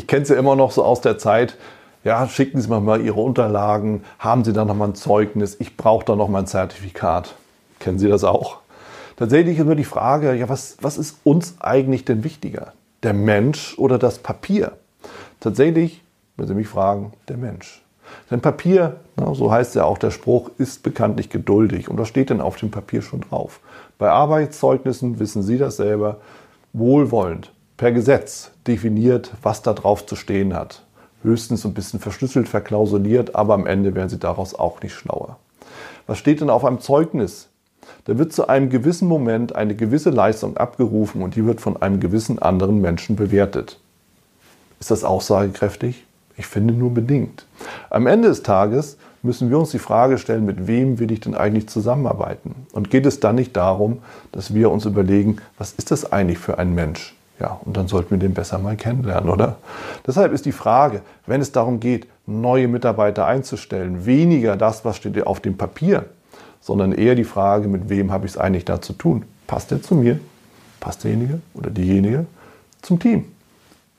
Ich 0.00 0.06
kenne 0.06 0.22
es 0.22 0.30
ja 0.30 0.36
immer 0.36 0.56
noch 0.56 0.70
so 0.70 0.82
aus 0.82 1.02
der 1.02 1.18
Zeit, 1.18 1.58
ja, 2.04 2.26
schicken 2.26 2.58
Sie 2.58 2.70
mir 2.70 2.80
mal 2.80 3.02
Ihre 3.02 3.20
Unterlagen, 3.20 4.02
haben 4.18 4.44
Sie 4.44 4.54
da 4.54 4.64
nochmal 4.64 4.88
ein 4.88 4.94
Zeugnis, 4.94 5.56
ich 5.58 5.76
brauche 5.76 6.06
da 6.06 6.16
nochmal 6.16 6.44
ein 6.44 6.46
Zertifikat. 6.46 7.34
Kennen 7.80 7.98
Sie 7.98 8.08
das 8.08 8.24
auch? 8.24 8.60
Tatsächlich 9.18 9.58
ist 9.58 9.66
nur 9.66 9.74
die 9.74 9.84
Frage, 9.84 10.32
ja, 10.32 10.48
was, 10.48 10.78
was 10.80 10.96
ist 10.96 11.18
uns 11.22 11.56
eigentlich 11.60 12.06
denn 12.06 12.24
wichtiger? 12.24 12.72
Der 13.02 13.12
Mensch 13.12 13.74
oder 13.76 13.98
das 13.98 14.20
Papier? 14.20 14.72
Tatsächlich, 15.38 16.02
wenn 16.38 16.46
Sie 16.46 16.54
mich 16.54 16.68
fragen, 16.68 17.12
der 17.28 17.36
Mensch. 17.36 17.82
Denn 18.30 18.40
Papier, 18.40 19.00
so 19.34 19.52
heißt 19.52 19.74
ja 19.74 19.84
auch 19.84 19.98
der 19.98 20.12
Spruch, 20.12 20.50
ist 20.56 20.82
bekanntlich 20.82 21.28
geduldig. 21.28 21.90
Und 21.90 21.98
was 21.98 22.08
steht 22.08 22.30
denn 22.30 22.40
auf 22.40 22.56
dem 22.56 22.70
Papier 22.70 23.02
schon 23.02 23.20
drauf? 23.20 23.60
Bei 23.98 24.08
Arbeitszeugnissen 24.08 25.18
wissen 25.18 25.42
Sie 25.42 25.58
das 25.58 25.76
selber, 25.76 26.16
wohlwollend, 26.72 27.52
per 27.76 27.92
Gesetz 27.92 28.50
definiert, 28.70 29.32
was 29.42 29.62
da 29.62 29.72
drauf 29.72 30.06
zu 30.06 30.16
stehen 30.16 30.54
hat. 30.54 30.82
Höchstens 31.22 31.66
ein 31.66 31.74
bisschen 31.74 32.00
verschlüsselt, 32.00 32.48
verklausuliert, 32.48 33.34
aber 33.34 33.54
am 33.54 33.66
Ende 33.66 33.94
werden 33.94 34.08
Sie 34.08 34.18
daraus 34.18 34.54
auch 34.54 34.80
nicht 34.80 34.94
schlauer. 34.94 35.36
Was 36.06 36.18
steht 36.18 36.40
denn 36.40 36.50
auf 36.50 36.64
einem 36.64 36.80
Zeugnis? 36.80 37.48
Da 38.04 38.16
wird 38.16 38.32
zu 38.32 38.48
einem 38.48 38.70
gewissen 38.70 39.08
Moment 39.08 39.54
eine 39.54 39.74
gewisse 39.74 40.10
Leistung 40.10 40.56
abgerufen 40.56 41.22
und 41.22 41.36
die 41.36 41.44
wird 41.44 41.60
von 41.60 41.80
einem 41.82 42.00
gewissen 42.00 42.38
anderen 42.38 42.80
Menschen 42.80 43.16
bewertet. 43.16 43.78
Ist 44.78 44.90
das 44.90 45.04
aussagekräftig? 45.04 46.04
Ich 46.36 46.46
finde 46.46 46.72
nur 46.72 46.94
bedingt. 46.94 47.44
Am 47.90 48.06
Ende 48.06 48.28
des 48.28 48.42
Tages 48.42 48.96
müssen 49.22 49.50
wir 49.50 49.58
uns 49.58 49.72
die 49.72 49.78
Frage 49.78 50.16
stellen, 50.16 50.46
mit 50.46 50.66
wem 50.66 50.98
will 50.98 51.12
ich 51.12 51.20
denn 51.20 51.34
eigentlich 51.34 51.68
zusammenarbeiten? 51.68 52.54
Und 52.72 52.88
geht 52.88 53.04
es 53.04 53.20
dann 53.20 53.34
nicht 53.34 53.54
darum, 53.56 53.98
dass 54.32 54.54
wir 54.54 54.70
uns 54.70 54.86
überlegen, 54.86 55.36
was 55.58 55.72
ist 55.72 55.90
das 55.90 56.10
eigentlich 56.10 56.38
für 56.38 56.58
ein 56.58 56.74
Mensch? 56.74 57.14
Ja, 57.40 57.58
und 57.64 57.74
dann 57.76 57.88
sollten 57.88 58.10
wir 58.10 58.18
den 58.18 58.34
besser 58.34 58.58
mal 58.58 58.76
kennenlernen, 58.76 59.30
oder? 59.30 59.56
Deshalb 60.06 60.32
ist 60.32 60.44
die 60.44 60.52
Frage, 60.52 61.00
wenn 61.26 61.40
es 61.40 61.52
darum 61.52 61.80
geht, 61.80 62.06
neue 62.26 62.68
Mitarbeiter 62.68 63.26
einzustellen, 63.26 64.04
weniger 64.04 64.58
das, 64.58 64.84
was 64.84 64.98
steht 64.98 65.26
auf 65.26 65.40
dem 65.40 65.56
Papier, 65.56 66.04
sondern 66.60 66.92
eher 66.92 67.14
die 67.14 67.24
Frage, 67.24 67.66
mit 67.66 67.88
wem 67.88 68.12
habe 68.12 68.26
ich 68.26 68.32
es 68.32 68.38
eigentlich 68.38 68.66
da 68.66 68.82
zu 68.82 68.92
tun? 68.92 69.24
Passt 69.46 69.70
der 69.70 69.82
zu 69.82 69.94
mir? 69.94 70.20
Passt 70.80 71.02
derjenige 71.02 71.40
oder 71.54 71.70
diejenige 71.70 72.26
zum 72.82 72.98
Team? 72.98 73.24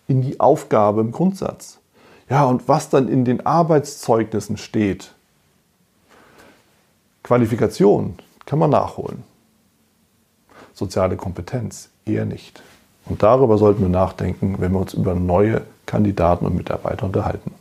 In 0.08 0.22
die 0.22 0.40
Aufgabe 0.40 1.02
im 1.02 1.12
Grundsatz? 1.12 1.80
Ja, 2.30 2.46
und 2.46 2.68
was 2.68 2.90
dann 2.90 3.10
in 3.10 3.26
den 3.26 3.46
Arbeitszeugnissen 3.46 4.58
steht, 4.58 5.14
Qualifikation 7.24 8.16
kann 8.46 8.60
man 8.60 8.70
nachholen. 8.70 9.24
Soziale 10.74 11.18
Kompetenz 11.18 11.90
eher 12.06 12.26
nicht. 12.26 12.62
Und 13.12 13.22
darüber 13.22 13.58
sollten 13.58 13.82
wir 13.82 13.90
nachdenken, 13.90 14.56
wenn 14.60 14.72
wir 14.72 14.80
uns 14.80 14.94
über 14.94 15.14
neue 15.14 15.64
Kandidaten 15.86 16.46
und 16.46 16.56
Mitarbeiter 16.56 17.06
unterhalten. 17.06 17.52